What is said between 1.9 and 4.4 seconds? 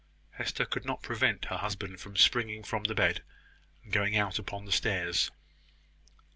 from springing from the bed, and going out